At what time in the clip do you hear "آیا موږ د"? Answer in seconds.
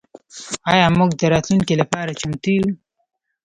0.71-1.21